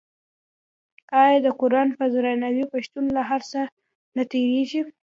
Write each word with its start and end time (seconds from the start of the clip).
آیا 1.23 1.37
د 1.45 1.47
قران 1.59 1.87
په 1.97 2.05
درناوي 2.13 2.65
پښتون 2.73 3.05
له 3.15 3.21
هر 3.29 3.41
څه 3.51 3.61
نه 4.15 4.23
تیریږي؟ 4.31 4.81